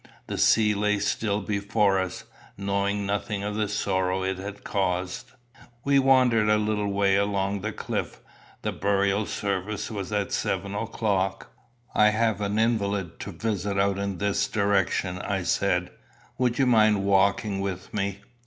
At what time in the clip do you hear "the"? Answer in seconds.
0.25-0.39, 3.53-3.67, 7.61-7.71, 8.63-8.71